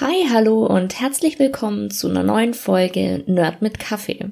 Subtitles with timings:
[0.00, 4.30] Hi, hallo und herzlich willkommen zu einer neuen Folge Nerd mit Kaffee.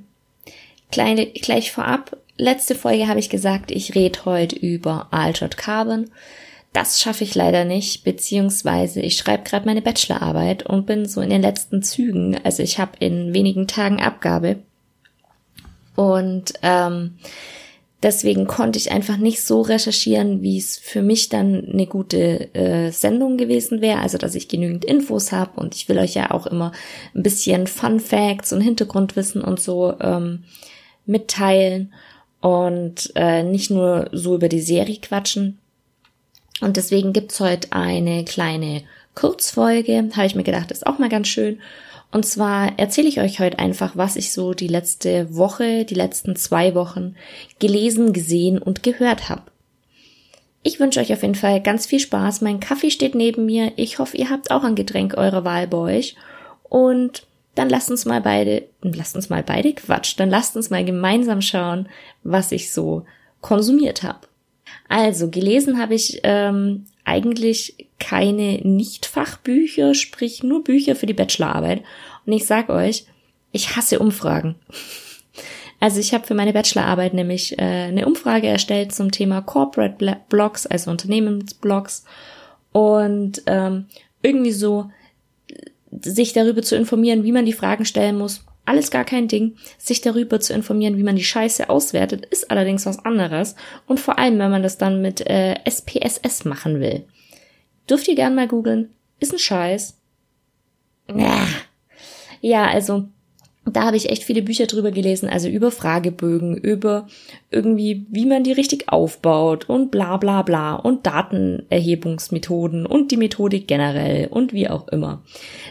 [0.90, 6.10] Kleine, gleich vorab, letzte Folge habe ich gesagt, ich rede heute über Altered Carbon.
[6.72, 11.30] Das schaffe ich leider nicht, beziehungsweise ich schreibe gerade meine Bachelorarbeit und bin so in
[11.30, 12.40] den letzten Zügen.
[12.42, 14.56] Also ich habe in wenigen Tagen Abgabe.
[15.94, 17.18] Und ähm,
[18.02, 22.90] Deswegen konnte ich einfach nicht so recherchieren, wie es für mich dann eine gute äh,
[22.90, 24.00] Sendung gewesen wäre.
[24.00, 26.72] Also, dass ich genügend Infos habe und ich will euch ja auch immer
[27.14, 30.42] ein bisschen Fun Facts und Hintergrundwissen und so ähm,
[31.06, 31.92] mitteilen
[32.40, 35.58] und äh, nicht nur so über die Serie quatschen.
[36.60, 38.82] Und deswegen gibt's heute eine kleine
[39.14, 40.10] Kurzfolge.
[40.14, 41.60] Habe ich mir gedacht, ist auch mal ganz schön.
[42.12, 46.36] Und zwar erzähle ich euch heute einfach, was ich so die letzte Woche, die letzten
[46.36, 47.16] zwei Wochen
[47.58, 49.44] gelesen, gesehen und gehört habe.
[50.62, 52.42] Ich wünsche euch auf jeden Fall ganz viel Spaß.
[52.42, 53.72] Mein Kaffee steht neben mir.
[53.76, 56.14] Ich hoffe, ihr habt auch ein Getränk eurer Wahl bei euch.
[56.68, 60.84] Und dann lasst uns mal beide, lasst uns mal beide Quatsch, dann lasst uns mal
[60.84, 61.88] gemeinsam schauen,
[62.22, 63.04] was ich so
[63.40, 64.20] konsumiert habe.
[64.88, 71.82] Also, gelesen habe ich ähm, eigentlich keine Nicht-Fachbücher, sprich nur Bücher für die Bachelorarbeit.
[72.26, 73.06] Und ich sag euch,
[73.52, 74.56] ich hasse Umfragen.
[75.80, 80.66] Also ich habe für meine Bachelorarbeit nämlich äh, eine Umfrage erstellt zum Thema Corporate Blogs,
[80.66, 82.04] also Unternehmensblogs.
[82.70, 83.86] Und ähm,
[84.22, 84.90] irgendwie so
[86.00, 89.56] sich darüber zu informieren, wie man die Fragen stellen muss, alles gar kein Ding.
[89.78, 93.56] Sich darüber zu informieren, wie man die Scheiße auswertet, ist allerdings was anderes.
[93.86, 97.04] Und vor allem, wenn man das dann mit äh, SPSS machen will.
[97.88, 98.90] Dürft ihr gern mal googeln.
[99.18, 99.98] Ist ein Scheiß.
[102.40, 103.08] Ja, also
[103.64, 107.06] da habe ich echt viele Bücher drüber gelesen, also über Fragebögen, über
[107.50, 113.68] irgendwie, wie man die richtig aufbaut und bla bla bla und Datenerhebungsmethoden und die Methodik
[113.68, 115.22] generell und wie auch immer.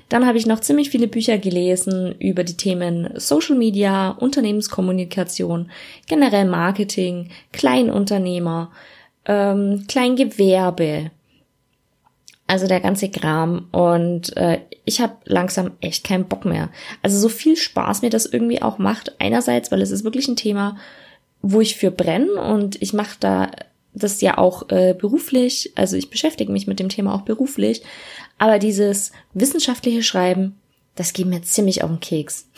[0.08, 5.69] Dann habe ich noch ziemlich viele Bücher gelesen über die Themen Social Media, Unternehmenskommunikation,
[6.08, 8.72] generell Marketing, Kleinunternehmer,
[9.25, 11.12] ähm, Kleingewerbe,
[12.51, 13.69] also der ganze Kram.
[13.72, 16.69] Und äh, ich habe langsam echt keinen Bock mehr.
[17.01, 19.22] Also so viel Spaß mir das irgendwie auch macht.
[19.22, 20.75] Einerseits, weil es ist wirklich ein Thema,
[21.41, 23.51] wo ich für brenne und ich mache da
[23.94, 25.72] das ja auch äh, beruflich.
[25.75, 27.84] Also ich beschäftige mich mit dem Thema auch beruflich.
[28.38, 30.57] Aber dieses wissenschaftliche Schreiben,
[30.95, 32.50] das geht mir ziemlich auf den Keks.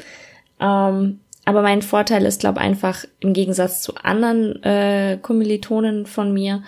[0.60, 6.62] ähm, aber mein Vorteil ist, glaube einfach im Gegensatz zu anderen äh, Kommilitonen von mir,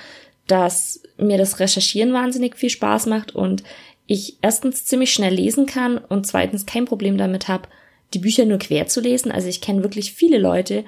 [0.51, 3.63] dass mir das Recherchieren wahnsinnig viel Spaß macht und
[4.07, 7.69] ich erstens ziemlich schnell lesen kann und zweitens kein Problem damit habe,
[8.13, 9.31] die Bücher nur quer zu lesen.
[9.31, 10.85] Also ich kenne wirklich viele Leute,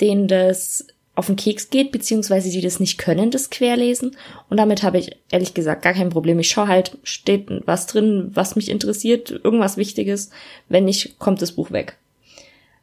[0.00, 4.16] denen das auf den Keks geht, beziehungsweise die das nicht können, das Querlesen.
[4.48, 6.38] Und damit habe ich ehrlich gesagt gar kein Problem.
[6.38, 10.30] Ich schaue halt, steht was drin, was mich interessiert, irgendwas Wichtiges.
[10.68, 11.98] Wenn nicht, kommt das Buch weg.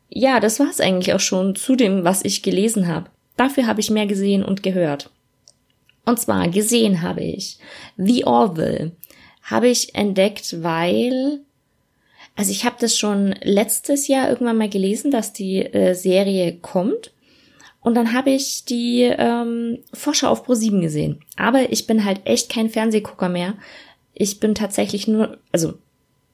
[0.09, 3.09] Ja, das war es eigentlich auch schon zu dem, was ich gelesen habe.
[3.35, 5.09] Dafür habe ich mehr gesehen und gehört.
[6.09, 7.59] Und zwar gesehen habe ich
[7.97, 8.93] The Orville.
[9.43, 11.41] Habe ich entdeckt, weil,
[12.35, 17.13] also ich habe das schon letztes Jahr irgendwann mal gelesen, dass die äh, Serie kommt.
[17.81, 21.19] Und dann habe ich die ähm, Vorschau auf Pro7 gesehen.
[21.37, 23.53] Aber ich bin halt echt kein Fernsehgucker mehr.
[24.15, 25.75] Ich bin tatsächlich nur, also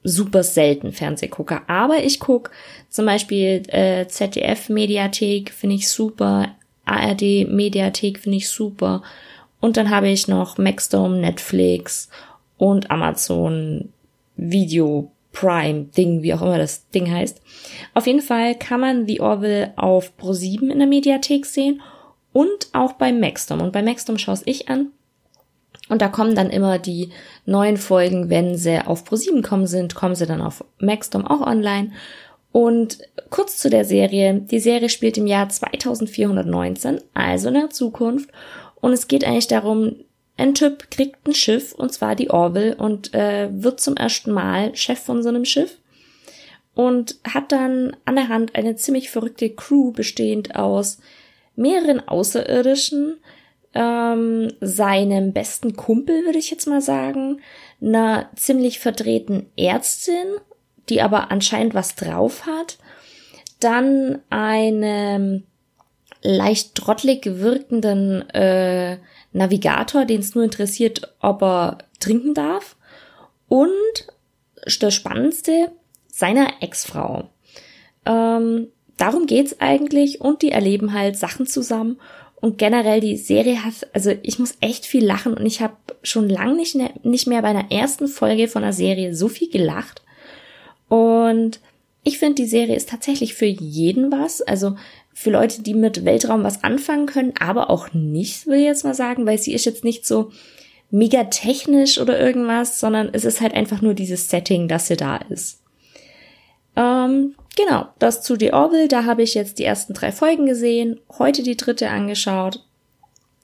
[0.03, 1.63] super selten Fernsehgucker.
[1.68, 2.52] Aber ich guck
[2.90, 6.56] zum Beispiel äh, ZDF Mediathek finde ich super,
[6.86, 9.03] ARD Mediathek finde ich super.
[9.59, 12.09] Und dann habe ich noch Maxdome, Netflix
[12.57, 13.89] und Amazon
[14.35, 17.41] Video Prime Ding, wie auch immer das Ding heißt.
[17.94, 21.81] Auf jeden Fall kann man The Orville auf Pro7 in der Mediathek sehen
[22.31, 23.61] und auch bei Maxdom.
[23.61, 24.91] Und bei Maxdom schaue ich an.
[25.88, 27.09] Und da kommen dann immer die
[27.45, 31.91] neuen Folgen, wenn sie auf Pro7 kommen sind, kommen sie dann auf Maxdom auch online.
[32.51, 32.99] Und
[33.29, 34.33] kurz zu der Serie.
[34.33, 38.29] Die Serie spielt im Jahr 2419, also in der Zukunft.
[38.85, 39.96] Und es geht eigentlich darum,
[40.38, 44.75] ein Typ kriegt ein Schiff, und zwar die Orville, und äh, wird zum ersten Mal
[44.75, 45.80] Chef von so einem Schiff
[46.75, 51.00] und hat dann an der Hand eine ziemlich verrückte Crew bestehend aus
[51.56, 53.18] mehreren Außerirdischen,
[53.74, 57.42] ähm, seinem besten Kumpel, würde ich jetzt mal sagen,
[57.81, 60.27] einer ziemlich verdrehten Ärztin,
[60.89, 62.77] die aber anscheinend was drauf hat,
[63.59, 65.42] dann einem
[66.25, 68.98] leicht trottelig wirkenden äh,
[69.31, 72.75] Navigator, den es nur interessiert, ob er trinken darf.
[73.48, 73.69] Und
[74.80, 75.72] das Spannendste,
[76.07, 77.30] seiner Ex-Frau.
[78.06, 78.68] Ähm,
[78.98, 81.98] darum geht's eigentlich und die erleben halt Sachen zusammen
[82.42, 86.30] Und generell die Serie hat, also ich muss echt viel lachen und ich habe schon
[86.30, 90.04] lange nicht, ne, nicht mehr bei einer ersten Folge von einer Serie so viel gelacht.
[90.88, 91.60] Und
[92.04, 94.42] ich finde, die Serie ist tatsächlich für jeden was.
[94.42, 94.75] Also
[95.17, 98.94] für Leute, die mit Weltraum was anfangen können, aber auch nicht, will ich jetzt mal
[98.94, 100.31] sagen, weil sie ist jetzt nicht so
[100.91, 105.15] mega technisch oder irgendwas, sondern es ist halt einfach nur dieses Setting, dass sie da
[105.29, 105.62] ist.
[106.75, 111.00] Ähm, genau, das zu The Orville, da habe ich jetzt die ersten drei Folgen gesehen,
[111.18, 112.61] heute die dritte angeschaut.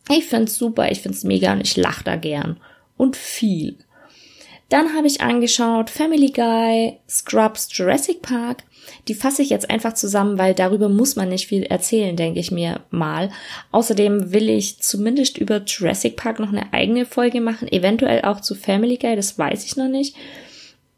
[0.10, 2.60] Ich find's super, ich find's mega und ich lach da gern.
[2.98, 3.78] Und viel.
[4.72, 8.64] Dann habe ich angeschaut Family Guy, Scrubs, Jurassic Park.
[9.10, 12.52] Die fasse ich jetzt einfach zusammen, weil darüber muss man nicht viel erzählen, denke ich
[12.52, 13.32] mir mal.
[13.72, 18.56] Außerdem will ich zumindest über Jurassic Park noch eine eigene Folge machen, eventuell auch zu
[18.56, 20.16] Family Guy, das weiß ich noch nicht.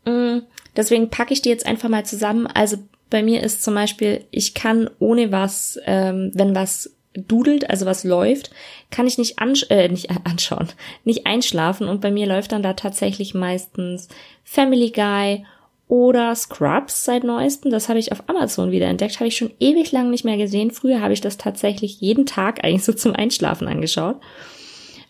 [0.05, 0.41] Mm,
[0.75, 2.45] deswegen packe ich die jetzt einfach mal zusammen.
[2.45, 2.77] Also
[3.09, 8.03] bei mir ist zum Beispiel, ich kann ohne was, ähm, wenn was dudelt, also was
[8.03, 8.51] läuft,
[8.91, 10.69] kann ich nicht, ansch äh, nicht anschauen,
[11.03, 14.09] nicht einschlafen und bei mir läuft dann da tatsächlich meistens
[14.43, 15.45] Family Guy
[15.87, 17.71] oder Scrubs seit neuestem.
[17.71, 20.71] Das habe ich auf Amazon wieder entdeckt, habe ich schon ewig lang nicht mehr gesehen.
[20.71, 24.19] Früher habe ich das tatsächlich jeden Tag eigentlich so zum Einschlafen angeschaut.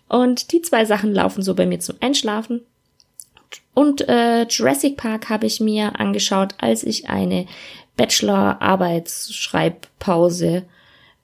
[0.10, 2.62] Und die zwei Sachen laufen so bei mir zum Einschlafen.
[3.74, 7.48] Und äh, Jurassic Park habe ich mir angeschaut, als ich eine
[7.96, 10.66] Bachelor-Arbeitsschreibpause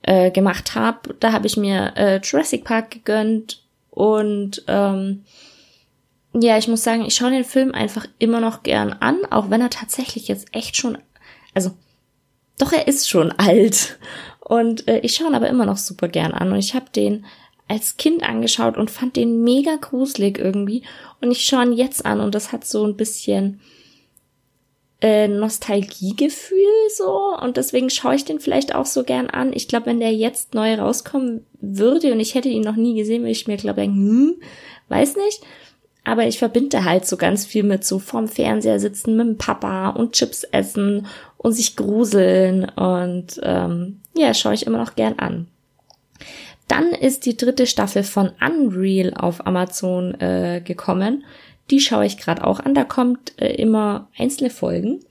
[0.03, 1.15] äh, gemacht habe.
[1.19, 5.23] Da habe ich mir äh, Jurassic Park gegönnt und ähm,
[6.33, 9.61] ja, ich muss sagen, ich schaue den Film einfach immer noch gern an, auch wenn
[9.61, 10.97] er tatsächlich jetzt echt schon,
[11.53, 11.71] also
[12.57, 13.97] doch er ist schon alt
[14.39, 17.25] und äh, ich schaue ihn aber immer noch super gern an und ich habe den
[17.67, 20.83] als Kind angeschaut und fand den mega gruselig irgendwie
[21.21, 23.61] und ich schaue ihn jetzt an und das hat so ein bisschen
[25.01, 26.57] äh, Nostalgiegefühl
[26.95, 29.53] so und deswegen schaue ich den vielleicht auch so gern an.
[29.53, 33.21] Ich glaube, wenn der jetzt neu rauskommen würde und ich hätte ihn noch nie gesehen,
[33.21, 34.35] würde ich mir glaube denken, hm,
[34.89, 35.41] weiß nicht.
[36.03, 39.89] Aber ich verbinde halt so ganz viel mit so vorm Fernseher sitzen mit dem Papa
[39.89, 41.07] und Chips essen
[41.37, 45.47] und sich gruseln und ähm, ja, schaue ich immer noch gern an.
[46.67, 51.23] Dann ist die dritte Staffel von Unreal auf Amazon äh, gekommen.
[51.71, 52.73] Die schaue ich gerade auch an.
[52.73, 55.01] Da kommt äh, immer einzelne Folgen.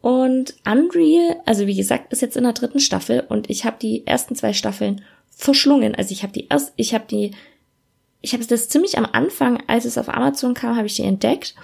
[0.00, 4.06] Und Unreal, also wie gesagt, ist jetzt in der dritten Staffel und ich habe die
[4.06, 5.00] ersten zwei Staffeln
[5.30, 5.94] verschlungen.
[5.94, 7.30] Also ich habe die erst, ich habe die,
[8.20, 11.54] ich habe das ziemlich am Anfang, als es auf Amazon kam, habe ich die entdeckt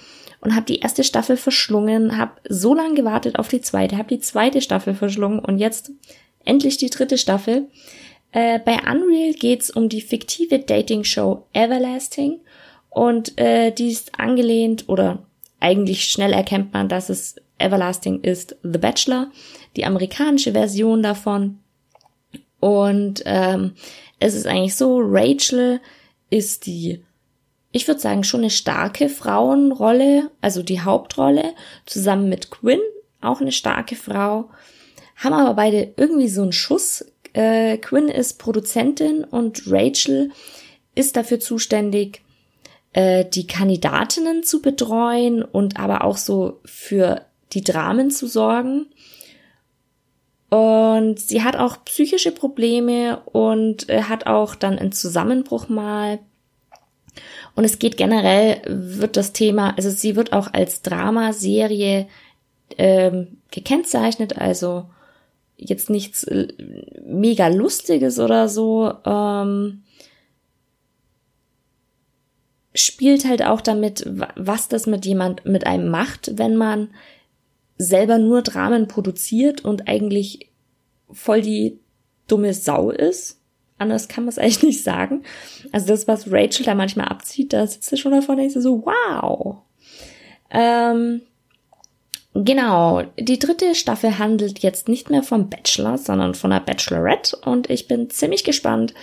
[0.41, 4.21] und habe die erste Staffel verschlungen, habe so lange gewartet auf die zweite, habe die
[4.21, 5.93] zweite Staffel verschlungen und jetzt
[6.45, 7.69] endlich die dritte Staffel.
[8.33, 12.41] Äh, bei Unreal geht's um die fiktive Dating-Show Everlasting
[12.91, 15.23] und äh, die ist angelehnt oder
[15.61, 19.31] eigentlich schnell erkennt man, dass es Everlasting ist The Bachelor,
[19.77, 21.61] die amerikanische Version davon.
[22.59, 23.73] Und ähm,
[24.19, 25.81] es ist eigentlich so, Rachel
[26.31, 27.03] ist die,
[27.73, 31.55] ich würde sagen, schon eine starke Frauenrolle, also die Hauptrolle,
[31.87, 32.81] zusammen mit Quinn,
[33.21, 34.51] auch eine starke Frau,
[35.17, 37.05] haben aber beide irgendwie so einen Schuss.
[37.35, 40.33] Äh, Quinn ist Produzentin und Rachel
[40.95, 42.23] ist dafür zuständig,
[42.93, 47.23] äh, die Kandidatinnen zu betreuen und aber auch so für
[47.53, 48.87] die Dramen zu sorgen.
[50.49, 56.19] Und sie hat auch psychische Probleme und äh, hat auch dann einen Zusammenbruch mal.
[57.55, 62.09] Und es geht generell, wird das Thema, also sie wird auch als Dramaserie
[62.79, 64.87] ähm, gekennzeichnet, also
[65.57, 66.49] jetzt nichts äh,
[67.05, 68.93] mega Lustiges oder so.
[69.05, 69.83] Ähm,
[72.81, 74.05] spielt halt auch damit,
[74.37, 76.89] was das mit jemand, mit einem macht, wenn man
[77.79, 80.51] selber nur Dramen produziert und eigentlich
[81.11, 81.81] voll die
[82.29, 83.41] dumme Sau ist.
[83.79, 85.23] Anders kann man es eigentlich nicht sagen.
[85.73, 88.85] Also das, was Rachel da manchmal abzieht, da sitzt sie schon davor und denkt so,
[88.85, 89.59] wow.
[90.51, 91.23] Ähm,
[92.35, 97.71] genau, die dritte Staffel handelt jetzt nicht mehr vom Bachelor, sondern von der Bachelorette und
[97.71, 98.95] ich bin ziemlich gespannt,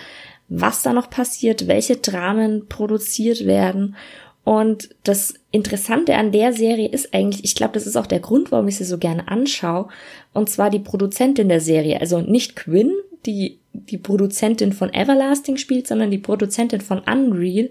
[0.48, 3.96] was da noch passiert, welche Dramen produziert werden.
[4.44, 8.50] Und das Interessante an der Serie ist eigentlich, ich glaube, das ist auch der Grund,
[8.50, 9.88] warum ich sie so gerne anschaue,
[10.32, 12.92] und zwar die Produzentin der Serie, also nicht Quinn,
[13.26, 17.70] die die Produzentin von Everlasting spielt, sondern die Produzentin von Unreal,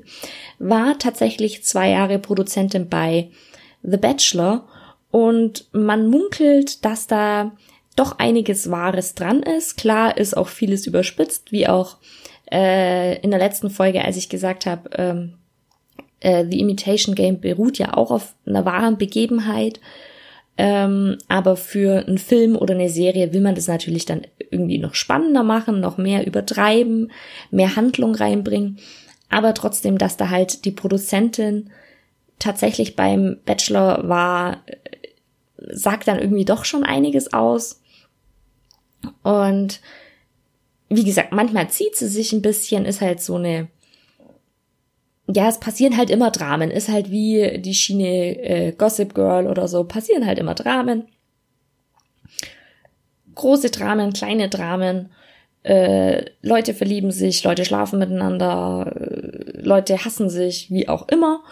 [0.59, 3.29] war tatsächlich zwei Jahre Produzentin bei
[3.83, 4.67] The Bachelor.
[5.11, 7.51] Und man munkelt, dass da
[7.95, 9.77] doch einiges Wahres dran ist.
[9.77, 11.97] Klar ist auch vieles überspitzt, wie auch
[12.51, 15.33] äh, in der letzten Folge, als ich gesagt habe, ähm,
[16.19, 19.79] äh, The Imitation Game beruht ja auch auf einer wahren Begebenheit.
[20.59, 24.95] Ähm, aber für einen Film oder eine Serie will man das natürlich dann irgendwie noch
[24.95, 27.11] spannender machen, noch mehr übertreiben,
[27.51, 28.79] mehr Handlung reinbringen.
[29.29, 31.69] Aber trotzdem, dass da halt die Produzentin
[32.39, 34.77] tatsächlich beim Bachelor war, äh,
[35.71, 37.81] sagt dann irgendwie doch schon einiges aus.
[39.21, 39.79] Und
[40.89, 43.67] wie gesagt, manchmal zieht sie sich ein bisschen, ist halt so eine,
[45.27, 49.67] ja, es passieren halt immer Dramen, ist halt wie die Schiene äh, Gossip Girl oder
[49.67, 51.07] so, passieren halt immer Dramen.
[53.35, 55.09] Große Dramen, kleine Dramen,
[55.63, 61.43] äh, Leute verlieben sich, Leute schlafen miteinander, äh, Leute hassen sich, wie auch immer.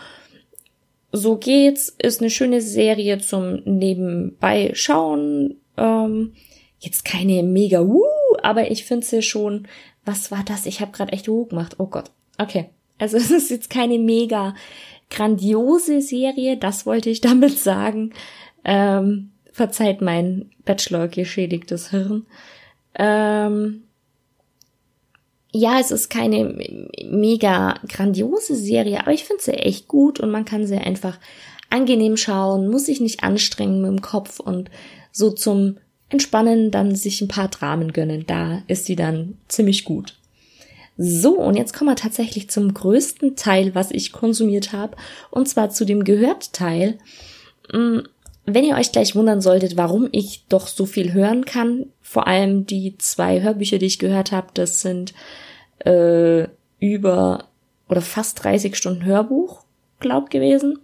[1.12, 5.56] So geht's, ist eine schöne Serie zum Nebenbei schauen.
[5.78, 6.34] Ähm,
[6.80, 8.06] jetzt keine mega Woo,
[8.46, 9.68] aber ich finde sie schon.
[10.06, 10.66] Was war das?
[10.66, 11.76] Ich habe gerade echt Woo gemacht.
[11.80, 12.12] Oh Gott.
[12.38, 12.70] Okay.
[12.98, 14.56] Also es ist jetzt keine mega
[15.10, 18.14] grandiose Serie, das wollte ich damit sagen.
[18.64, 22.26] Ähm, verzeiht mein Bachelor geschädigtes Hirn.
[22.96, 23.84] Ähm,
[25.52, 26.58] ja, es ist keine
[27.06, 31.18] mega grandiose Serie, aber ich finde sie echt gut und man kann sie einfach
[31.70, 34.70] angenehm schauen, muss sich nicht anstrengen mit dem Kopf und
[35.12, 35.78] so zum
[36.16, 38.24] Entspannen dann sich ein paar Dramen gönnen.
[38.26, 40.16] Da ist sie dann ziemlich gut.
[40.98, 44.96] So, und jetzt kommen wir tatsächlich zum größten Teil, was ich konsumiert habe,
[45.30, 46.98] und zwar zu dem Gehört-Teil.
[47.74, 48.00] Mm,
[48.46, 52.66] wenn ihr euch gleich wundern solltet, warum ich doch so viel hören kann, vor allem
[52.66, 55.14] die zwei Hörbücher, die ich gehört habe, das sind
[55.80, 56.48] äh,
[56.80, 57.50] über
[57.90, 59.66] oder fast 30 Stunden Hörbuch,
[60.00, 60.80] glaub gewesen.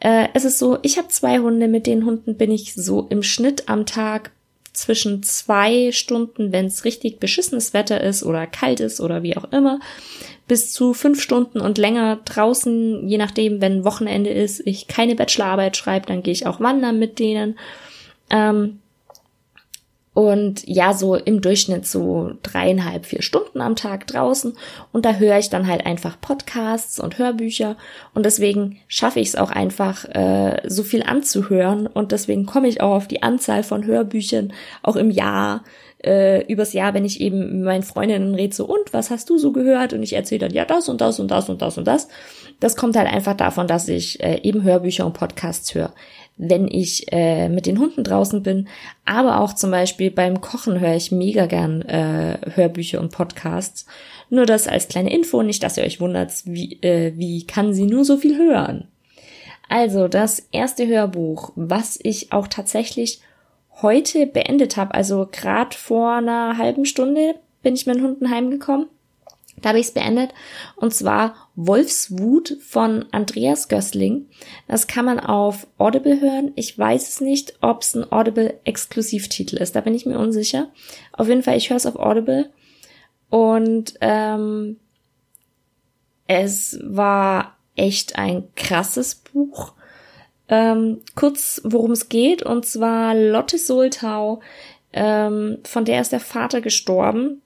[0.00, 3.22] Äh, es ist so, ich habe zwei Hunde, mit den Hunden bin ich so im
[3.22, 4.32] Schnitt am Tag
[4.74, 9.50] zwischen zwei Stunden, wenn es richtig beschissenes Wetter ist oder kalt ist oder wie auch
[9.52, 9.78] immer,
[10.46, 15.76] bis zu fünf Stunden und länger draußen, je nachdem, wenn Wochenende ist, ich keine Bachelorarbeit
[15.76, 17.58] schreibe, dann gehe ich auch wandern mit denen.
[18.30, 18.80] Ähm,
[20.14, 24.56] und ja, so im Durchschnitt so dreieinhalb, vier Stunden am Tag draußen.
[24.92, 27.76] Und da höre ich dann halt einfach Podcasts und Hörbücher.
[28.14, 31.88] Und deswegen schaffe ich es auch einfach, äh, so viel anzuhören.
[31.88, 34.52] Und deswegen komme ich auch auf die Anzahl von Hörbüchern
[34.84, 35.64] auch im Jahr,
[36.04, 39.38] äh, übers Jahr, wenn ich eben mit meinen Freundinnen rede, so, und was hast du
[39.38, 39.94] so gehört?
[39.94, 42.06] Und ich erzähle dann, ja, das und das und das und das und das.
[42.60, 45.92] Das kommt halt einfach davon, dass ich äh, eben Hörbücher und Podcasts höre
[46.36, 48.68] wenn ich äh, mit den Hunden draußen bin.
[49.04, 53.86] Aber auch zum Beispiel beim Kochen höre ich mega gern äh, Hörbücher und Podcasts.
[54.30, 57.86] Nur das als kleine Info, nicht, dass ihr euch wundert, wie, äh, wie kann sie
[57.86, 58.88] nur so viel hören.
[59.68, 63.20] Also das erste Hörbuch, was ich auch tatsächlich
[63.82, 68.86] heute beendet habe, also gerade vor einer halben Stunde bin ich mit den Hunden heimgekommen.
[69.64, 70.34] Da habe ich es beendet.
[70.76, 74.28] Und zwar Wolfswut von Andreas Gößling.
[74.68, 76.52] Das kann man auf Audible hören.
[76.54, 79.74] Ich weiß es nicht, ob es ein Audible-Exklusivtitel ist.
[79.74, 80.68] Da bin ich mir unsicher.
[81.12, 82.50] Auf jeden Fall, ich höre es auf Audible.
[83.30, 84.78] Und ähm,
[86.26, 89.72] es war echt ein krasses Buch.
[90.48, 92.42] Ähm, kurz, worum es geht.
[92.42, 94.40] Und zwar Lotte Soltau.
[94.92, 97.40] Ähm, von der ist der Vater gestorben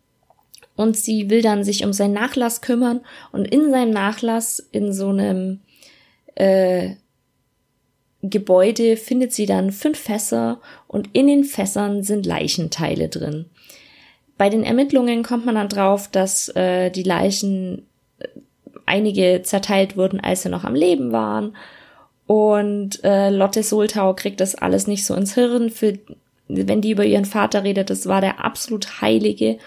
[0.79, 3.01] und sie will dann sich um seinen Nachlass kümmern
[3.33, 5.59] und in seinem Nachlass in so einem
[6.37, 6.91] äh,
[8.23, 13.47] Gebäude findet sie dann fünf Fässer und in den Fässern sind Leichenteile drin.
[14.37, 17.83] Bei den Ermittlungen kommt man dann drauf, dass äh, die Leichen
[18.21, 18.29] äh,
[18.87, 21.57] einige zerteilt wurden, als sie noch am Leben waren.
[22.29, 25.71] Und äh, Lotte Soltau kriegt das alles nicht so ins Hirn.
[25.71, 25.99] Für,
[26.47, 29.59] wenn die über ihren Vater redet, das war der absolut Heilige.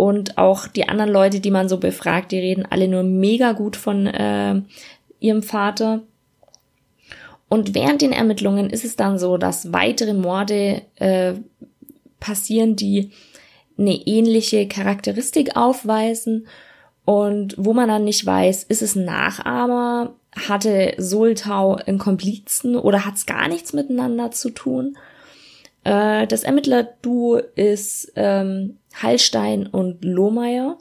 [0.00, 3.76] Und auch die anderen Leute, die man so befragt, die reden alle nur mega gut
[3.76, 4.62] von äh,
[5.18, 6.00] ihrem Vater.
[7.50, 11.34] Und während den Ermittlungen ist es dann so, dass weitere Morde äh,
[12.18, 13.10] passieren, die
[13.76, 16.46] eine ähnliche Charakteristik aufweisen
[17.04, 23.04] und wo man dann nicht weiß, ist es ein Nachahmer, hatte Soltau einen Komplizen oder
[23.04, 24.96] hat es gar nichts miteinander zu tun.
[25.84, 30.78] Äh, das Ermittlerduo ist ähm, Hallstein und Lohmeier.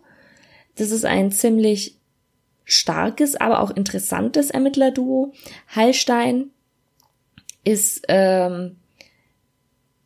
[0.75, 1.97] Das ist ein ziemlich
[2.65, 5.33] starkes, aber auch interessantes Ermittlerduo.
[5.67, 6.51] Hallstein
[7.63, 8.77] ist ähm,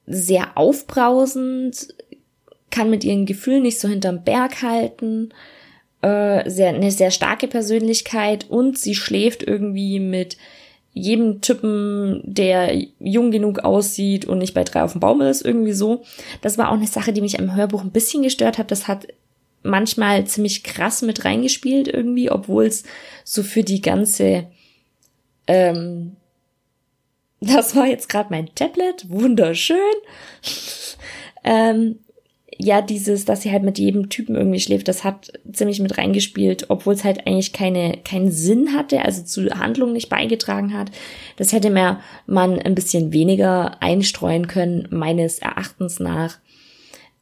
[0.05, 1.93] sehr aufbrausend,
[2.71, 5.29] kann mit ihren Gefühlen nicht so hinterm Berg halten,
[6.01, 10.38] äh, sehr, eine sehr starke Persönlichkeit und sie schläft irgendwie mit
[10.93, 15.73] jedem Typen, der jung genug aussieht und nicht bei drei auf dem Baum ist, irgendwie
[15.73, 16.03] so.
[16.41, 18.71] Das war auch eine Sache, die mich am Hörbuch ein bisschen gestört hat.
[18.71, 19.07] Das hat
[19.63, 22.83] manchmal ziemlich krass mit reingespielt irgendwie, obwohl es
[23.23, 24.47] so für die ganze
[25.47, 26.15] ähm,
[27.45, 29.77] das war jetzt gerade mein Tablet, wunderschön.
[31.43, 32.00] ähm,
[32.63, 36.70] ja, dieses, dass sie halt mit jedem Typen irgendwie schläft, das hat ziemlich mit reingespielt,
[36.70, 40.89] obwohl es halt eigentlich keine, keinen Sinn hatte, also zur Handlung nicht beigetragen hat.
[41.36, 46.39] Das hätte mehr man ein bisschen weniger einstreuen können, meines Erachtens nach.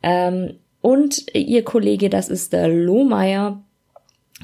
[0.03, 3.63] Ähm, und ihr Kollege, das ist der Lohmeier,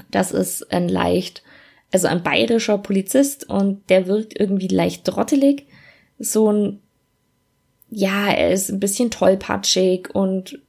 [0.09, 1.43] das ist ein leicht,
[1.91, 5.67] also ein bayerischer Polizist und der wirkt irgendwie leicht trottelig.
[6.17, 6.79] So ein,
[7.91, 10.59] ja, er ist ein bisschen tollpatschig und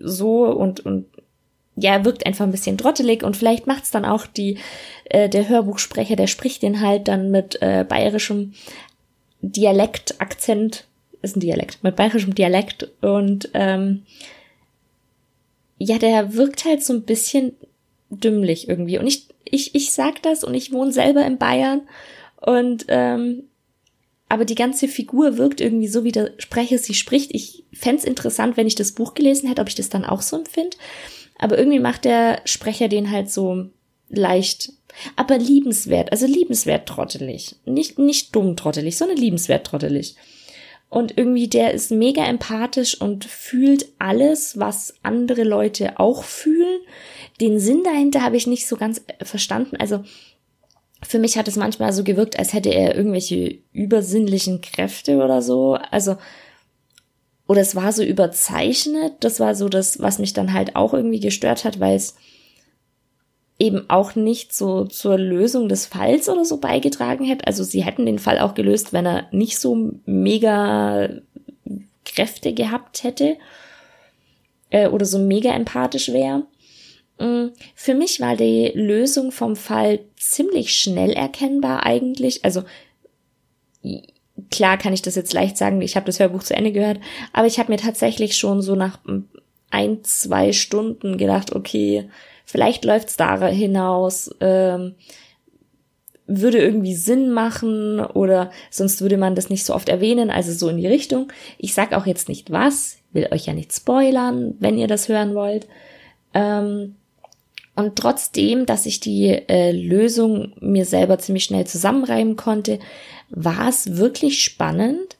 [0.00, 1.06] so und, und
[1.76, 4.58] ja, wirkt einfach ein bisschen trottelig und vielleicht macht's dann auch die,
[5.04, 8.54] äh, der Hörbuchsprecher, der spricht den halt dann mit äh, bayerischem
[9.40, 10.84] Dialekt, Akzent,
[11.22, 14.02] ist ein Dialekt, mit bayerischem Dialekt und ähm,
[15.78, 17.52] ja, der wirkt halt so ein bisschen
[18.10, 18.98] dümmlich irgendwie.
[18.98, 21.82] Und ich, ich, ich sag das und ich wohne selber in Bayern
[22.40, 23.44] und ähm,
[24.28, 27.34] aber die ganze Figur wirkt irgendwie so, wie der Sprecher sie spricht.
[27.34, 30.36] Ich fände interessant, wenn ich das Buch gelesen hätte, ob ich das dann auch so
[30.36, 30.76] empfinde.
[31.38, 33.66] Aber irgendwie macht der Sprecher den halt so
[34.08, 34.72] leicht,
[35.16, 37.56] aber liebenswert, also liebenswert trottelig.
[37.64, 40.16] Nicht, nicht dumm trottelig, sondern liebenswert trottelig.
[40.90, 46.80] Und irgendwie der ist mega empathisch und fühlt alles, was andere Leute auch fühlen.
[47.40, 49.76] Den Sinn dahinter habe ich nicht so ganz verstanden.
[49.76, 50.02] Also
[51.02, 55.74] für mich hat es manchmal so gewirkt, als hätte er irgendwelche übersinnlichen Kräfte oder so.
[55.90, 56.16] Also,
[57.46, 59.14] oder es war so überzeichnet.
[59.20, 62.16] Das war so das, was mich dann halt auch irgendwie gestört hat, weil es
[63.58, 67.46] eben auch nicht so zur Lösung des Falls oder so beigetragen hätte.
[67.46, 71.08] Also sie hätten den Fall auch gelöst, wenn er nicht so mega
[72.04, 73.36] Kräfte gehabt hätte
[74.70, 76.44] äh, oder so mega empathisch wäre.
[77.18, 82.44] Für mich war die Lösung vom Fall ziemlich schnell erkennbar eigentlich.
[82.44, 82.62] Also
[84.50, 87.00] klar kann ich das jetzt leicht sagen, ich habe das Hörbuch zu Ende gehört,
[87.32, 89.00] aber ich habe mir tatsächlich schon so nach
[89.70, 92.08] ein, zwei Stunden gedacht, okay,
[92.44, 94.94] vielleicht läuft's da hinaus, ähm,
[96.26, 100.68] würde irgendwie Sinn machen oder sonst würde man das nicht so oft erwähnen, also so
[100.68, 101.32] in die Richtung.
[101.56, 105.34] Ich sag auch jetzt nicht was, will euch ja nicht spoilern, wenn ihr das hören
[105.34, 105.66] wollt.
[106.34, 106.96] Ähm,
[107.78, 112.80] und trotzdem, dass ich die äh, Lösung mir selber ziemlich schnell zusammenreimen konnte,
[113.30, 115.16] war es wirklich spannend.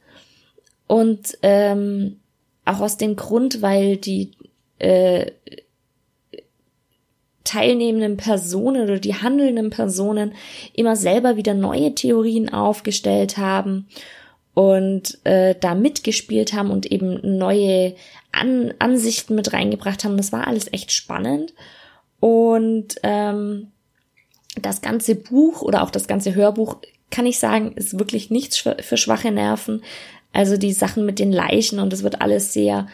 [0.88, 2.16] Und ähm,
[2.64, 4.32] auch aus dem Grund, weil die
[4.80, 5.30] äh,
[7.44, 10.32] teilnehmenden Personen oder die handelnden Personen
[10.74, 13.86] immer selber wieder neue Theorien aufgestellt haben
[14.54, 17.94] und äh, da mitgespielt haben und eben neue
[18.32, 20.16] An Ansichten mit reingebracht haben.
[20.16, 21.54] Das war alles echt spannend.
[22.20, 23.68] Und ähm,
[24.60, 26.78] das ganze Buch oder auch das ganze Hörbuch,
[27.10, 29.82] kann ich sagen, ist wirklich nichts für, schwache Nerven.
[30.32, 32.86] Also die Sachen mit den Leichen und es wird alles sehr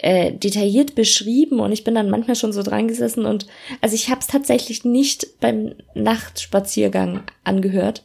[0.00, 3.46] äh, detailliert beschrieben und ich bin dann manchmal schon so dran gesessen und
[3.80, 8.04] also ich habe es tatsächlich nicht beim Nachtspaziergang angehört,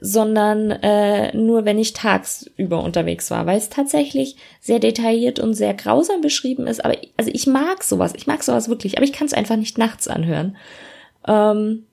[0.00, 5.74] sondern äh, nur wenn ich tagsüber unterwegs war, weil es tatsächlich sehr detailliert und sehr
[5.74, 6.84] grausam beschrieben ist.
[6.84, 9.78] Aber also ich mag sowas, ich mag sowas wirklich, aber ich kann es einfach nicht
[9.78, 10.56] nachts anhören.
[11.26, 11.86] Ähm,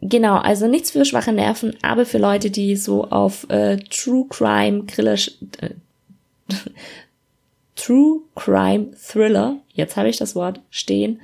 [0.00, 4.86] genau, also nichts für schwache Nerven, aber für Leute, die so auf äh, True Crime
[4.86, 5.70] Thriller, äh,
[7.74, 11.20] True Crime Thriller, jetzt habe ich das Wort stehen,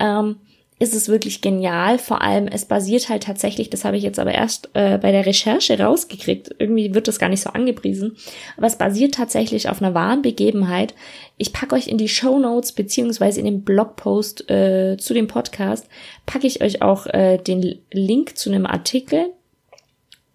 [0.00, 0.36] ähm,
[0.80, 1.98] ist es wirklich genial.
[1.98, 5.26] Vor allem, es basiert halt tatsächlich, das habe ich jetzt aber erst äh, bei der
[5.26, 6.54] Recherche rausgekriegt.
[6.58, 8.16] Irgendwie wird das gar nicht so angepriesen.
[8.56, 10.94] Aber es basiert tatsächlich auf einer wahren Begebenheit.
[11.36, 15.86] Ich packe euch in die Show Notes beziehungsweise in den Blogpost äh, zu dem Podcast,
[16.24, 19.34] packe ich euch auch äh, den Link zu einem Artikel.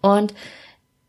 [0.00, 0.32] Und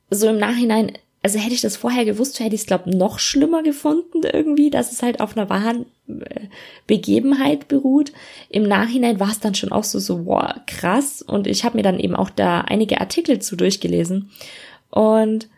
[0.10, 3.64] so im Nachhinein also hätte ich das vorher gewusst, hätte ich es, glaube noch schlimmer
[3.64, 6.48] gefunden irgendwie, dass es halt auf einer wahren äh,
[6.86, 8.12] Begebenheit beruht.
[8.50, 11.22] Im Nachhinein war es dann schon auch so, so, wow, krass.
[11.22, 14.30] Und ich habe mir dann eben auch da einige Artikel zu durchgelesen.
[14.90, 15.50] Und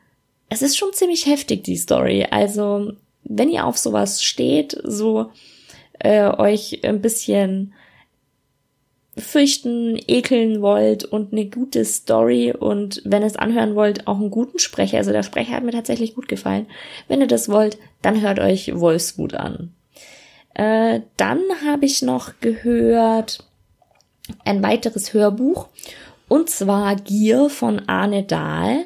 [0.49, 2.25] es ist schon ziemlich heftig, die Story.
[2.29, 2.93] Also,
[3.23, 5.29] wenn ihr auf sowas steht, so
[5.99, 7.73] äh, euch ein bisschen
[9.19, 14.31] fürchten, ekeln wollt und eine gute Story und wenn ihr es anhören wollt, auch einen
[14.31, 14.97] guten Sprecher.
[14.97, 16.67] Also der Sprecher hat mir tatsächlich gut gefallen.
[17.07, 19.73] Wenn ihr das wollt, dann hört euch Wolfswut an.
[20.53, 23.45] Äh, dann habe ich noch gehört
[24.45, 25.67] ein weiteres Hörbuch
[26.27, 28.85] und zwar Gier von Arne Dahl.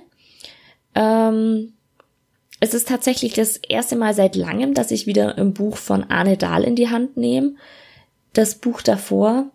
[0.96, 1.74] Ähm,
[2.60, 6.38] es ist tatsächlich das erste Mal seit langem, dass ich wieder ein Buch von Arne
[6.38, 7.56] Dahl in die Hand nehme.
[8.32, 9.52] Das Buch davor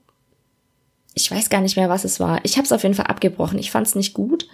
[1.19, 2.41] ich weiß gar nicht mehr, was es war.
[2.45, 3.59] Ich habe es auf jeden Fall abgebrochen.
[3.59, 4.47] Ich fand es nicht gut.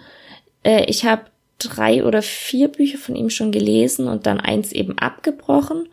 [0.63, 1.25] Äh, ich habe
[1.59, 5.87] drei oder vier Bücher von ihm schon gelesen und dann eins eben abgebrochen.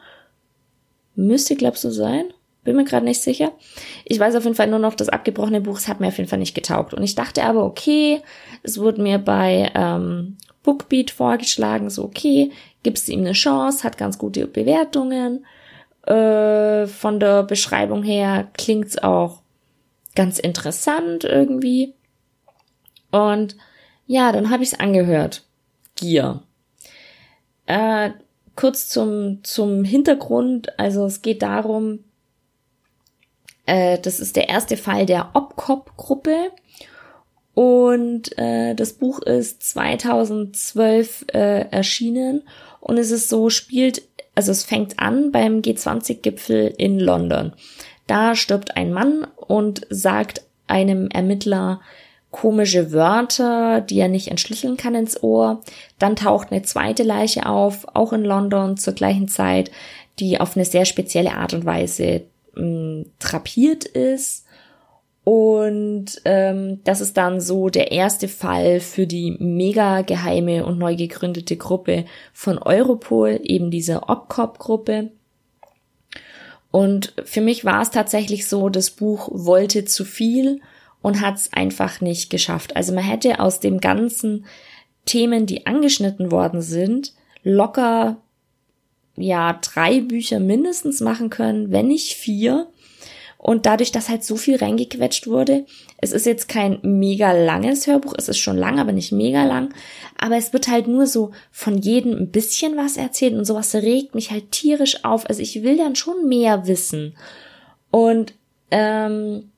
[1.15, 2.25] Müsste, glaubst du, sein?
[2.65, 3.53] Bin mir gerade nicht sicher.
[4.07, 6.31] Ich weiß auf jeden Fall nur noch, das abgebrochene Buch, es hat mir auf jeden
[6.31, 6.95] Fall nicht getaugt.
[6.95, 8.23] Und ich dachte aber, okay,
[8.63, 12.51] es wurde mir bei ähm, Bookbeat vorgeschlagen, so okay,
[12.83, 15.45] gibst ihm eine Chance, hat ganz gute Bewertungen.
[16.07, 19.42] Äh, von der Beschreibung her klingt's auch
[20.15, 21.95] ganz interessant irgendwie.
[23.11, 23.57] Und
[24.07, 25.45] ja, dann habe ich es angehört.
[25.97, 26.43] Gier.
[27.67, 28.11] Äh,
[28.57, 30.79] kurz zum, zum Hintergrund.
[30.79, 32.01] Also es geht darum,
[33.67, 36.51] äh, das ist der erste Fall der OPCOP-Gruppe.
[37.55, 42.43] Und äh, das Buch ist 2012 äh, erschienen
[42.81, 44.03] und es ist so, spielt,
[44.35, 47.53] also es fängt an beim G20-Gipfel in London.
[48.07, 51.81] Da stirbt ein Mann und sagt einem Ermittler
[52.31, 55.61] komische Wörter, die er nicht entschlüsseln kann ins Ohr.
[55.99, 59.71] Dann taucht eine zweite Leiche auf, auch in London zur gleichen Zeit,
[60.19, 62.23] die auf eine sehr spezielle Art und Weise
[62.55, 64.47] mh, trapiert ist.
[65.25, 70.97] Und ähm, das ist dann so der erste Fall für die mega geheime und neu
[70.97, 75.11] gegründete Gruppe von Europol, eben diese OPCOP-Gruppe.
[76.73, 80.61] Und für mich war es tatsächlich so, das Buch wollte zu viel
[81.03, 82.75] und hat es einfach nicht geschafft.
[82.75, 84.47] Also man hätte aus dem ganzen
[85.05, 88.17] Themen, die angeschnitten worden sind, locker
[89.17, 92.69] ja drei Bücher mindestens machen können, wenn nicht vier.
[93.43, 95.67] Und dadurch, dass halt so viel reingequetscht wurde,
[95.99, 99.75] es ist jetzt kein mega langes Hörbuch, es ist schon lang, aber nicht mega lang.
[100.17, 104.15] Aber es wird halt nur so von jedem ein bisschen was erzählt und sowas regt
[104.15, 105.29] mich halt tierisch auf.
[105.29, 107.17] Also ich will dann schon mehr wissen.
[107.91, 108.35] Und
[108.71, 109.51] ähm,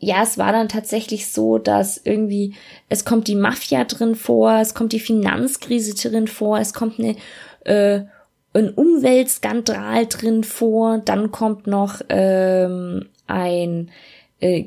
[0.00, 2.56] ja, es war dann tatsächlich so, dass irgendwie,
[2.88, 7.14] es kommt die Mafia drin vor, es kommt die Finanzkrise drin vor, es kommt eine,
[7.60, 8.04] äh,
[8.54, 13.90] ein Umweltskandal drin vor, dann kommt noch ähm, ein
[14.40, 14.64] äh,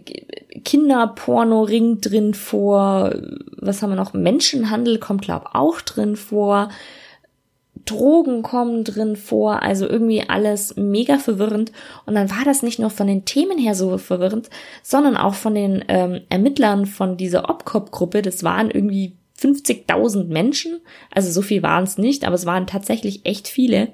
[0.63, 3.13] Kinderporno-Ring drin vor,
[3.58, 4.13] was haben wir noch?
[4.13, 6.69] Menschenhandel kommt, glaub auch drin vor.
[7.84, 11.71] Drogen kommen drin vor, also irgendwie alles mega verwirrend.
[12.06, 14.50] Und dann war das nicht nur von den Themen her so verwirrend,
[14.82, 18.24] sondern auch von den ähm, Ermittlern von dieser OPCOP-Gruppe.
[18.24, 20.80] Das waren irgendwie 50.000 Menschen,
[21.12, 23.89] also so viel waren es nicht, aber es waren tatsächlich echt viele.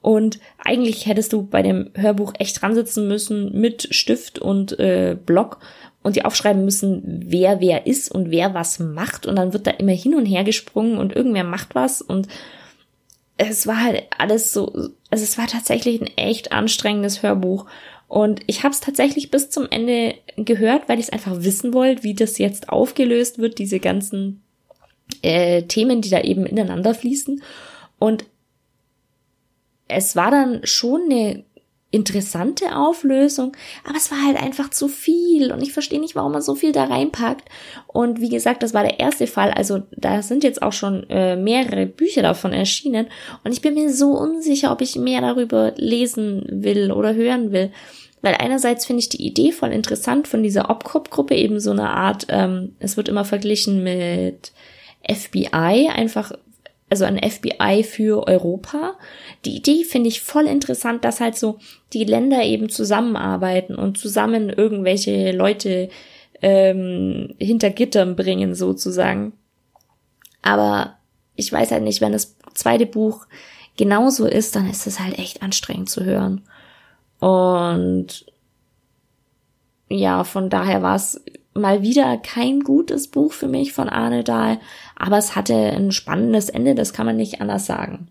[0.00, 5.16] Und eigentlich hättest du bei dem Hörbuch echt dran sitzen müssen mit Stift und äh,
[5.26, 5.58] Block
[6.02, 9.26] und dir aufschreiben müssen, wer wer ist und wer was macht.
[9.26, 12.28] Und dann wird da immer hin und her gesprungen und irgendwer macht was und
[13.38, 14.66] es war halt alles so,
[15.10, 17.66] also es war tatsächlich ein echt anstrengendes Hörbuch.
[18.08, 22.02] Und ich habe es tatsächlich bis zum Ende gehört, weil ich es einfach wissen wollte,
[22.02, 24.42] wie das jetzt aufgelöst wird, diese ganzen
[25.22, 27.42] äh, Themen, die da eben ineinander fließen.
[27.98, 28.24] Und
[29.88, 31.44] es war dann schon eine
[31.90, 36.42] interessante Auflösung, aber es war halt einfach zu viel und ich verstehe nicht, warum man
[36.42, 37.48] so viel da reinpackt.
[37.86, 41.36] Und wie gesagt, das war der erste Fall, also da sind jetzt auch schon äh,
[41.36, 43.06] mehrere Bücher davon erschienen
[43.42, 47.72] und ich bin mir so unsicher, ob ich mehr darüber lesen will oder hören will.
[48.20, 52.26] Weil einerseits finde ich die Idee voll interessant von dieser OPCOP-Gruppe, eben so eine Art,
[52.28, 54.52] ähm, es wird immer verglichen mit
[55.06, 56.32] FBI, einfach
[56.90, 58.94] also ein FBI für Europa.
[59.44, 61.58] Die Idee finde ich voll interessant, dass halt so
[61.92, 65.90] die Länder eben zusammenarbeiten und zusammen irgendwelche Leute
[66.40, 69.32] ähm, hinter Gittern bringen sozusagen.
[70.40, 70.96] Aber
[71.36, 73.26] ich weiß halt nicht, wenn das zweite Buch
[73.76, 76.42] genauso ist, dann ist es halt echt anstrengend zu hören.
[77.20, 78.26] Und
[79.88, 81.22] ja, von daher war es
[81.58, 84.58] mal wieder kein gutes Buch für mich von Arne Dahl,
[84.96, 88.08] aber es hatte ein spannendes Ende, das kann man nicht anders sagen.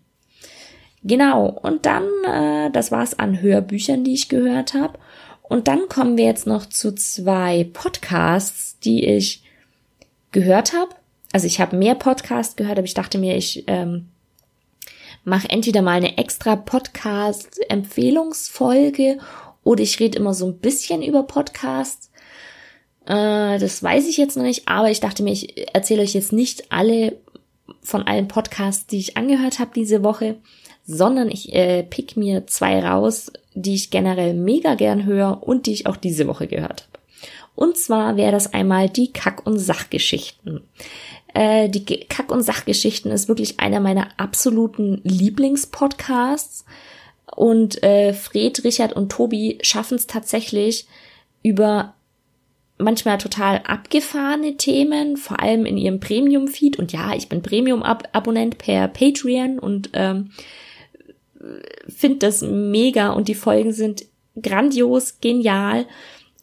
[1.02, 4.98] Genau, und dann, äh, das war's an Hörbüchern, die ich gehört habe.
[5.42, 9.42] Und dann kommen wir jetzt noch zu zwei Podcasts, die ich
[10.32, 10.90] gehört habe.
[11.32, 14.08] Also ich habe mehr Podcasts gehört, aber ich dachte mir, ich ähm,
[15.24, 19.18] mache entweder mal eine extra Podcast-Empfehlungsfolge
[19.62, 22.10] oder ich rede immer so ein bisschen über Podcasts.
[23.08, 26.32] Äh, das weiß ich jetzt noch nicht, aber ich dachte mir, ich erzähle euch jetzt
[26.32, 27.16] nicht alle
[27.82, 30.36] von allen Podcasts, die ich angehört habe diese Woche,
[30.86, 35.72] sondern ich äh, pick mir zwei raus, die ich generell mega gern höre und die
[35.72, 36.98] ich auch diese Woche gehört habe.
[37.54, 40.60] Und zwar wäre das einmal die Kack- und Sachgeschichten.
[41.32, 46.66] Äh, die Kack- und Sachgeschichten ist wirklich einer meiner absoluten Lieblingspodcasts.
[47.34, 50.86] Und äh, Fred, Richard und Tobi schaffen es tatsächlich
[51.42, 51.94] über
[52.78, 56.78] manchmal total abgefahrene Themen, vor allem in ihrem Premium-Feed.
[56.78, 60.30] Und ja, ich bin Premium-Abonnent per Patreon und ähm,
[61.88, 64.04] finde das mega und die Folgen sind
[64.40, 65.86] grandios, genial.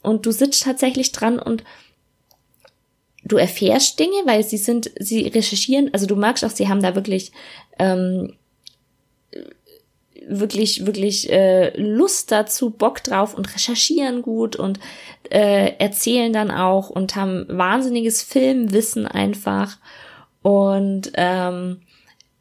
[0.02, 1.64] Und du sitzt tatsächlich dran und
[3.24, 6.96] du erfährst Dinge, weil sie sind, sie recherchieren, also du merkst auch, sie haben da
[6.96, 7.32] wirklich
[7.80, 8.36] ähm,
[10.28, 14.80] wirklich, wirklich äh, Lust dazu, Bock drauf und recherchieren gut und
[15.30, 19.78] äh, erzählen dann auch und haben wahnsinniges Filmwissen einfach.
[20.42, 21.82] Und ähm,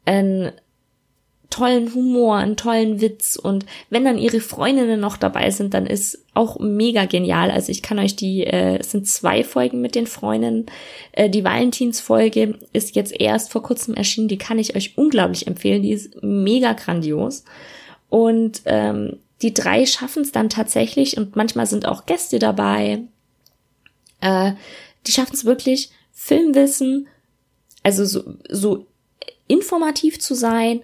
[0.05, 0.51] ein
[1.55, 6.19] tollen Humor, einen tollen Witz und wenn dann ihre Freundinnen noch dabei sind, dann ist
[6.33, 7.49] auch mega genial.
[7.49, 10.65] Also ich kann euch die, äh, es sind zwei Folgen mit den Freundinnen.
[11.13, 15.81] Äh, die Valentinsfolge ist jetzt erst vor kurzem erschienen, die kann ich euch unglaublich empfehlen.
[15.81, 17.45] Die ist mega grandios.
[18.09, 22.99] Und ähm, die drei schaffen es dann tatsächlich und manchmal sind auch Gäste dabei.
[24.19, 24.51] Äh,
[25.07, 27.07] die schaffen es wirklich, Filmwissen,
[27.81, 28.87] also so, so
[29.47, 30.81] informativ zu sein,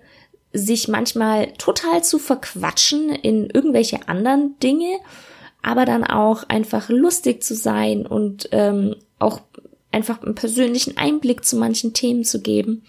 [0.54, 5.00] sich manchmal total zu verquatschen in irgendwelche anderen Dinge,
[5.62, 9.42] aber dann auch einfach lustig zu sein und ähm, auch
[9.92, 12.84] einfach einen persönlichen Einblick zu manchen Themen zu geben.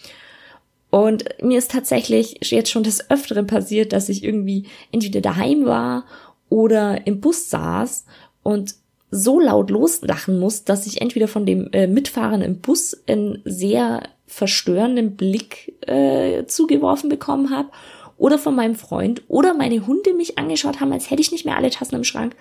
[0.91, 6.05] Und mir ist tatsächlich jetzt schon des Öfteren passiert, dass ich irgendwie entweder daheim war
[6.49, 8.05] oder im Bus saß
[8.43, 8.75] und
[9.11, 14.03] so laut loslachen muss, dass ich entweder von dem äh, Mitfahren im Bus einen sehr
[14.33, 17.69] verstörenden Blick äh, zugeworfen bekommen habe
[18.17, 21.57] oder von meinem Freund oder meine Hunde mich angeschaut haben, als hätte ich nicht mehr
[21.57, 22.35] alle Tassen im Schrank.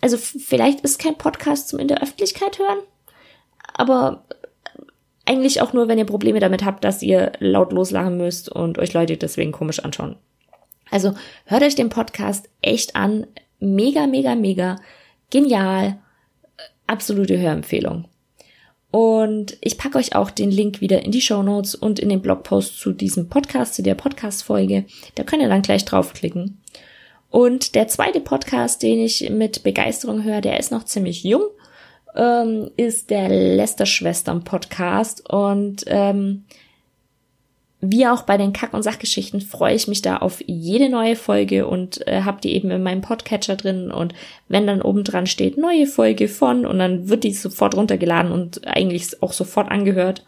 [0.00, 2.78] Also vielleicht ist kein Podcast zum in der Öffentlichkeit hören,
[3.74, 4.24] aber
[5.24, 8.92] eigentlich auch nur, wenn ihr Probleme damit habt, dass ihr laut loslachen müsst und euch
[8.92, 10.16] Leute deswegen komisch anschauen.
[10.92, 11.14] Also
[11.46, 13.26] hört euch den Podcast echt an.
[13.58, 14.76] Mega, mega, mega
[15.30, 15.98] genial,
[16.86, 18.06] absolute Hörempfehlung.
[18.90, 22.22] Und ich packe euch auch den Link wieder in die Show Notes und in den
[22.22, 24.86] Blogpost zu diesem Podcast, zu der Podcast-Folge.
[25.16, 26.60] Da könnt ihr dann gleich draufklicken.
[27.28, 31.42] Und der zweite Podcast, den ich mit Begeisterung höre, der ist noch ziemlich jung,
[32.14, 35.28] ähm, ist der Lester-Schwestern-Podcast.
[35.28, 36.44] Und ähm,
[37.90, 41.66] wie auch bei den Kack- und Sachgeschichten freue ich mich da auf jede neue Folge
[41.66, 44.14] und äh, habe die eben in meinem Podcatcher drin und
[44.48, 48.66] wenn dann oben dran steht neue Folge von und dann wird die sofort runtergeladen und
[48.66, 50.24] eigentlich auch sofort angehört.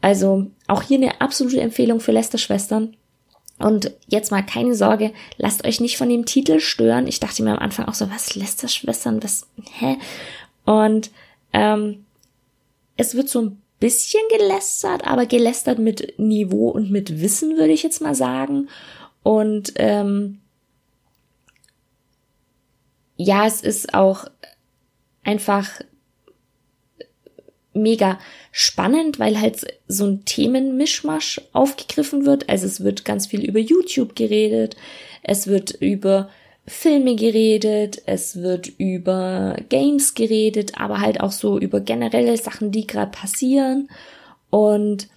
[0.00, 2.96] Also auch hier eine absolute Empfehlung für Lester-Schwestern.
[3.58, 7.08] Und jetzt mal keine Sorge, lasst euch nicht von dem Titel stören.
[7.08, 9.48] Ich dachte mir am Anfang auch so, was Lester-Schwestern, was,
[9.80, 9.96] hä?
[10.64, 11.10] Und
[11.52, 12.04] ähm,
[12.96, 17.82] es wird so ein bisschen gelästert, aber gelästert mit Niveau und mit Wissen, würde ich
[17.82, 18.68] jetzt mal sagen.
[19.22, 20.40] Und ähm,
[23.16, 24.26] ja, es ist auch
[25.22, 25.80] einfach
[27.74, 28.18] mega
[28.50, 32.48] spannend, weil halt so ein Themenmischmasch aufgegriffen wird.
[32.48, 34.76] Also es wird ganz viel über YouTube geredet,
[35.22, 36.30] es wird über
[36.68, 42.86] Filme geredet, es wird über Games geredet, aber halt auch so über generelle Sachen, die
[42.86, 43.88] gerade passieren.
[44.50, 45.08] Und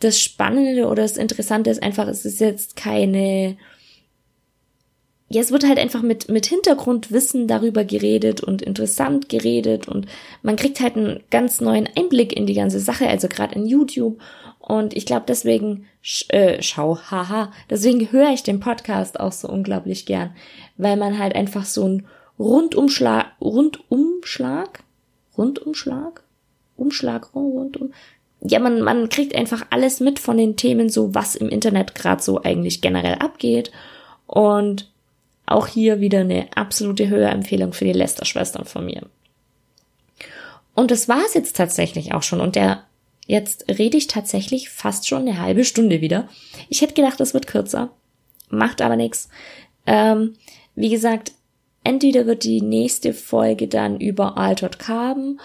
[0.00, 3.56] das Spannende oder das Interessante ist einfach, es ist jetzt keine,
[5.30, 10.06] ja, es wird halt einfach mit, mit Hintergrundwissen darüber geredet und interessant geredet und
[10.42, 14.20] man kriegt halt einen ganz neuen Einblick in die ganze Sache, also gerade in YouTube
[14.72, 19.46] und ich glaube, deswegen sch äh, schau, haha, deswegen höre ich den Podcast auch so
[19.46, 20.34] unglaublich gern,
[20.78, 22.06] weil man halt einfach so ein
[22.38, 24.82] Rundumschlag, Rundumschlag,
[25.36, 26.22] Rundumschlag,
[26.76, 27.92] Umschlag, rundum,
[28.40, 32.22] ja, man, man kriegt einfach alles mit von den Themen, so was im Internet gerade
[32.22, 33.70] so eigentlich generell abgeht.
[34.26, 34.90] Und
[35.44, 39.02] auch hier wieder eine absolute Hörempfehlung für die Lester-Schwestern von mir.
[40.74, 42.40] Und das war es jetzt tatsächlich auch schon.
[42.40, 42.84] Und der
[43.26, 46.28] Jetzt rede ich tatsächlich fast schon eine halbe Stunde wieder.
[46.68, 47.90] Ich hätte gedacht, es wird kürzer.
[48.50, 49.28] Macht aber nichts.
[49.86, 50.34] Ähm,
[50.74, 51.32] wie gesagt,
[51.84, 55.40] entweder wird die nächste Folge dann über Altered Carbon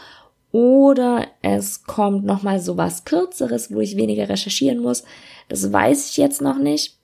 [0.52, 5.04] oder es kommt nochmal so was Kürzeres, wo ich weniger recherchieren muss.
[5.50, 6.97] Das weiß ich jetzt noch nicht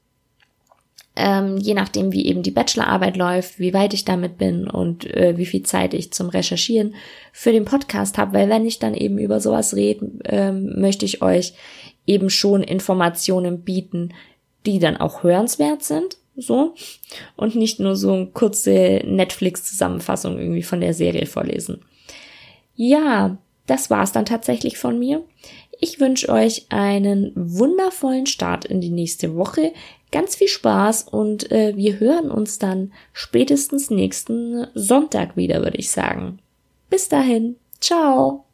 [1.16, 5.38] ähm, je nachdem, wie eben die Bachelorarbeit läuft, wie weit ich damit bin und äh,
[5.38, 6.96] wie viel Zeit ich zum Recherchieren
[7.32, 11.22] für den Podcast habe, weil wenn ich dann eben über sowas rede, ähm, möchte ich
[11.22, 11.54] euch
[12.08, 14.14] eben schon Informationen bieten,
[14.66, 16.74] die dann auch hörenswert sind, so
[17.36, 21.82] und nicht nur so eine kurze Netflix-Zusammenfassung irgendwie von der Serie vorlesen.
[22.76, 25.24] Ja, das war's dann tatsächlich von mir.
[25.80, 29.74] Ich wünsche euch einen wundervollen Start in die nächste Woche
[30.14, 35.92] ganz viel Spaß und äh, wir hören uns dann spätestens nächsten Sonntag wieder, würde ich
[35.92, 36.40] sagen.
[36.90, 37.58] Bis dahin.
[37.82, 38.46] Ciao.